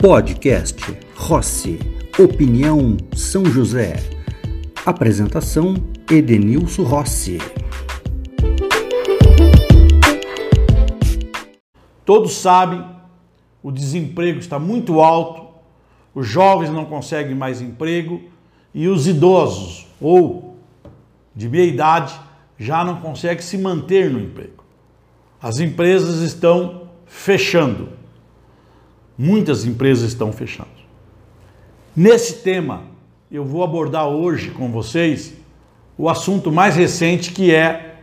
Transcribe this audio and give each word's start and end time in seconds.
Podcast 0.00 0.80
Rossi. 1.16 1.76
Opinião 2.16 2.96
São 3.16 3.44
José. 3.44 3.96
Apresentação 4.86 5.74
Edenilson 6.08 6.84
Rossi. 6.84 7.38
Todos 12.04 12.36
sabem, 12.36 12.84
o 13.60 13.72
desemprego 13.72 14.38
está 14.38 14.56
muito 14.56 15.00
alto, 15.00 15.48
os 16.14 16.28
jovens 16.28 16.70
não 16.70 16.84
conseguem 16.84 17.34
mais 17.34 17.60
emprego 17.60 18.22
e 18.72 18.86
os 18.86 19.08
idosos 19.08 19.88
ou 20.00 20.56
de 21.34 21.48
meia 21.48 21.64
idade 21.64 22.14
já 22.56 22.84
não 22.84 23.00
conseguem 23.00 23.42
se 23.42 23.58
manter 23.58 24.08
no 24.08 24.20
emprego. 24.20 24.62
As 25.42 25.58
empresas 25.58 26.20
estão 26.20 26.88
fechando. 27.04 27.98
Muitas 29.18 29.64
empresas 29.64 30.04
estão 30.04 30.32
fechando. 30.32 30.70
Nesse 31.96 32.34
tema, 32.34 32.82
eu 33.28 33.44
vou 33.44 33.64
abordar 33.64 34.06
hoje 34.06 34.52
com 34.52 34.70
vocês 34.70 35.34
o 35.98 36.08
assunto 36.08 36.52
mais 36.52 36.76
recente 36.76 37.32
que 37.32 37.52
é 37.52 37.96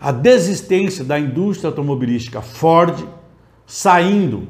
a 0.00 0.10
desistência 0.10 1.04
da 1.04 1.20
indústria 1.20 1.68
automobilística 1.68 2.40
Ford 2.40 3.06
saindo, 3.66 4.48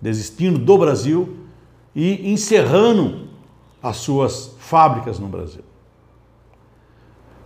desistindo 0.00 0.58
do 0.58 0.78
Brasil 0.78 1.36
e 1.94 2.32
encerrando 2.32 3.28
as 3.82 3.98
suas 3.98 4.54
fábricas 4.58 5.18
no 5.18 5.28
Brasil. 5.28 5.62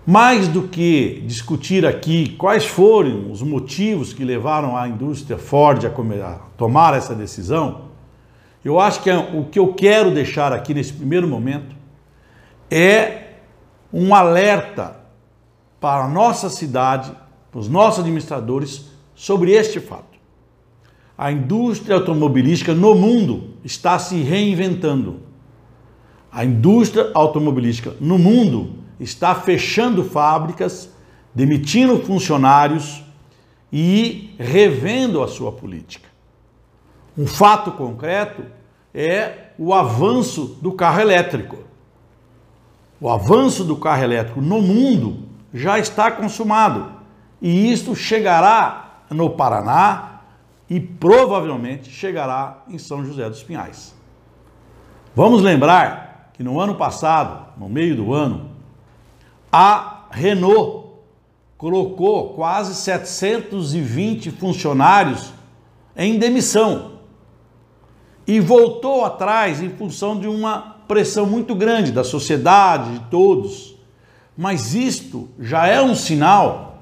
Mais 0.07 0.49
do 0.49 0.69
que 0.69 1.23
discutir 1.27 1.85
aqui 1.87 2.31
quais 2.37 2.65
foram 2.65 3.33
os 3.33 3.43
motivos 3.43 4.13
que 4.13 4.25
levaram 4.25 4.77
a 4.77 4.87
indústria 4.87 5.39
Ford 5.39 5.85
a 5.85 6.41
tomar 6.57 6.95
essa 6.95 7.15
decisão, 7.15 7.94
eu 8.65 8.81
acho 8.81 9.03
que 9.03 9.11
é 9.11 9.17
o 9.17 9.45
que 9.45 9.59
eu 9.59 9.75
quero 9.75 10.11
deixar 10.11 10.53
aqui 10.53 10.73
nesse 10.73 10.93
primeiro 10.93 11.29
momento 11.29 11.77
é 12.71 13.35
um 13.93 14.15
alerta 14.15 14.97
para 15.81 16.05
a 16.05 16.09
nossa 16.09 16.49
cidade, 16.49 17.13
para 17.53 17.61
os 17.61 17.69
nossos 17.69 18.01
administradores, 18.01 18.87
sobre 19.15 19.53
este 19.53 19.79
fato. 19.79 20.19
A 21.17 21.31
indústria 21.31 21.95
automobilística 21.95 22.75
no 22.75 22.95
mundo 22.95 23.51
está 23.63 23.99
se 23.99 24.23
reinventando. 24.23 25.21
A 26.33 26.45
indústria 26.45 27.11
automobilística 27.15 27.95
no 28.01 28.19
mundo 28.19 28.83
está 28.99 29.35
fechando 29.35 30.03
fábricas, 30.03 30.91
demitindo 31.33 32.01
funcionários 32.01 33.05
e 33.73 34.35
revendo 34.39 35.23
a 35.23 35.29
sua 35.29 35.53
política. 35.53 36.09
Um 37.17 37.27
fato 37.27 37.73
concreto 37.73 38.45
é 38.93 39.51
o 39.57 39.73
avanço 39.73 40.59
do 40.61 40.73
carro 40.73 41.01
elétrico. 41.01 41.59
O 43.01 43.09
avanço 43.09 43.65
do 43.65 43.77
carro 43.77 44.03
elétrico 44.03 44.41
no 44.41 44.61
mundo 44.61 45.29
já 45.53 45.79
está 45.79 46.11
consumado 46.11 46.93
e 47.41 47.71
isto 47.73 47.95
chegará 47.95 49.03
no 49.11 49.31
Paraná 49.31 50.21
e 50.69 50.81
provavelmente 50.81 51.91
chegará 51.91 52.63
em 52.69 52.79
São 52.79 53.05
José 53.05 53.29
dos 53.29 53.43
Pinhais. 53.43 53.95
Vamos 55.15 55.43
lembrar 55.43 56.31
que 56.33 56.43
no 56.43 56.59
ano 56.59 56.75
passado, 56.75 57.47
no 57.57 57.69
meio 57.69 57.95
do 57.95 58.13
ano, 58.13 58.51
a 59.53 60.07
Renault 60.11 60.89
colocou 61.57 62.31
quase 62.35 62.75
720 62.75 64.33
funcionários 64.33 65.33
em 65.97 66.19
demissão 66.19 66.94
e 68.27 68.41
voltou 68.41 69.05
atrás 69.05 69.63
em 69.63 69.71
função 69.71 70.19
de 70.19 70.27
uma 70.27 70.77
pressão 70.89 71.27
muito 71.27 71.55
grande 71.55 71.93
da 71.93 72.05
sociedade, 72.05 72.99
de 72.99 73.01
todos. 73.07 73.75
Mas 74.37 74.75
isto 74.75 75.29
já 75.39 75.67
é 75.67 75.81
um 75.81 75.95
sinal 75.95 76.79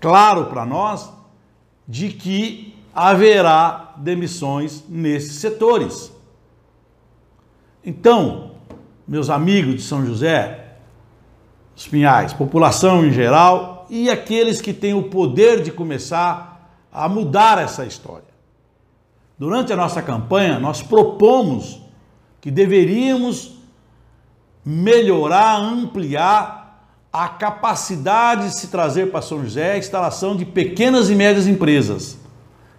claro 0.00 0.46
para 0.46 0.66
nós 0.66 1.10
de 1.86 2.10
que 2.10 2.74
haverá 2.94 3.94
demissões 3.96 4.84
nesses 4.88 5.36
setores. 5.36 6.12
Então, 7.84 8.52
meus 9.06 9.30
amigos 9.30 9.76
de 9.76 9.82
São 9.82 10.04
José, 10.04 10.76
os 11.74 11.86
Pinhais, 11.86 12.32
população 12.32 13.06
em 13.06 13.12
geral 13.12 13.86
e 13.88 14.10
aqueles 14.10 14.60
que 14.60 14.74
têm 14.74 14.94
o 14.94 15.04
poder 15.04 15.62
de 15.62 15.72
começar 15.72 16.76
a 16.92 17.08
mudar 17.08 17.58
essa 17.58 17.86
história. 17.86 18.27
Durante 19.38 19.72
a 19.72 19.76
nossa 19.76 20.02
campanha, 20.02 20.58
nós 20.58 20.82
propomos 20.82 21.80
que 22.40 22.50
deveríamos 22.50 23.52
melhorar, 24.64 25.60
ampliar 25.60 26.58
a 27.12 27.28
capacidade 27.28 28.48
de 28.48 28.56
se 28.56 28.66
trazer 28.66 29.10
para 29.10 29.22
São 29.22 29.42
José 29.42 29.72
a 29.72 29.78
instalação 29.78 30.36
de 30.36 30.44
pequenas 30.44 31.08
e 31.08 31.14
médias 31.14 31.46
empresas, 31.46 32.18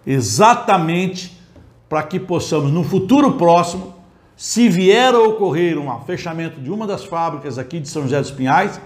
exatamente 0.06 1.40
para 1.88 2.02
que 2.02 2.20
possamos, 2.20 2.70
no 2.70 2.84
futuro 2.84 3.32
próximo, 3.32 3.94
se 4.36 4.68
vier 4.68 5.14
a 5.14 5.18
ocorrer 5.18 5.78
um 5.78 6.00
fechamento 6.04 6.60
de 6.60 6.70
uma 6.70 6.86
das 6.86 7.04
fábricas 7.04 7.58
aqui 7.58 7.80
de 7.80 7.88
São 7.88 8.02
José 8.02 8.20
dos 8.20 8.30
Pinhais, 8.30 8.80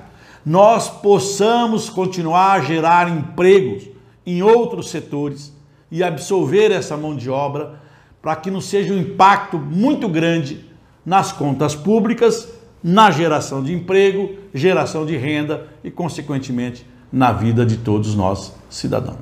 nós 0.46 0.88
possamos 0.88 1.90
continuar 1.90 2.52
a 2.52 2.60
gerar 2.60 3.08
empregos 3.08 3.88
em 4.24 4.42
outros 4.42 4.90
setores 4.90 5.52
e 5.94 6.02
absorver 6.02 6.72
essa 6.72 6.96
mão 6.96 7.14
de 7.14 7.30
obra 7.30 7.78
para 8.20 8.34
que 8.34 8.50
não 8.50 8.60
seja 8.60 8.92
um 8.92 8.98
impacto 8.98 9.56
muito 9.56 10.08
grande 10.08 10.64
nas 11.06 11.30
contas 11.30 11.76
públicas, 11.76 12.48
na 12.82 13.12
geração 13.12 13.62
de 13.62 13.72
emprego, 13.72 14.34
geração 14.52 15.06
de 15.06 15.16
renda 15.16 15.68
e, 15.84 15.92
consequentemente, 15.92 16.84
na 17.12 17.30
vida 17.30 17.64
de 17.64 17.76
todos 17.76 18.16
nós 18.16 18.52
cidadãos. 18.68 19.20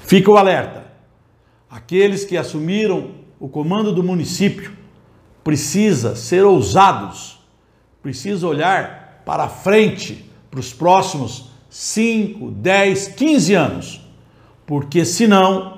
Fica 0.00 0.28
o 0.28 0.36
alerta. 0.36 0.86
Aqueles 1.70 2.24
que 2.24 2.36
assumiram 2.36 3.12
o 3.38 3.48
comando 3.48 3.92
do 3.92 4.02
município 4.02 4.72
precisa 5.44 6.16
ser 6.16 6.44
ousados, 6.44 7.38
precisa 8.02 8.44
olhar 8.44 9.22
para 9.24 9.48
frente, 9.48 10.28
para 10.50 10.58
os 10.58 10.72
próximos 10.72 11.52
5, 11.70 12.50
10, 12.50 13.06
15 13.08 13.54
anos, 13.54 14.00
porque 14.66 15.04
senão 15.04 15.75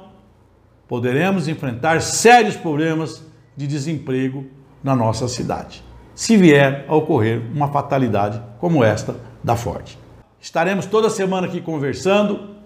poderemos 0.88 1.46
enfrentar 1.46 2.00
sérios 2.00 2.56
problemas 2.56 3.22
de 3.56 3.66
desemprego 3.66 4.46
na 4.82 4.96
nossa 4.96 5.28
cidade, 5.28 5.84
se 6.14 6.36
vier 6.36 6.84
a 6.88 6.94
ocorrer 6.94 7.42
uma 7.52 7.68
fatalidade 7.68 8.40
como 8.58 8.82
esta 8.82 9.16
da 9.44 9.54
Ford. 9.54 9.96
Estaremos 10.40 10.86
toda 10.86 11.10
semana 11.10 11.46
aqui 11.46 11.60
conversando. 11.60 12.56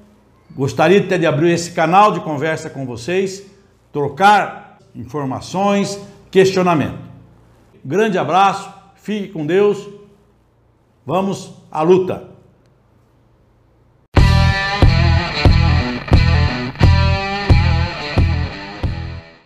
Gostaria 0.54 1.00
até 1.00 1.18
de 1.18 1.26
abrir 1.26 1.52
esse 1.52 1.72
canal 1.72 2.12
de 2.12 2.20
conversa 2.20 2.70
com 2.70 2.86
vocês, 2.86 3.42
trocar 3.90 4.78
informações, 4.94 5.98
questionamento. 6.30 6.98
Grande 7.84 8.18
abraço, 8.18 8.70
fique 8.94 9.28
com 9.28 9.44
Deus 9.44 9.88
Vamos 11.04 11.52
à 11.70 11.82
luta! 11.82 12.31